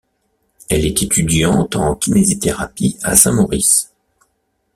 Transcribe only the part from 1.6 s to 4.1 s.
en kinésithérapie à Saint-Maurice.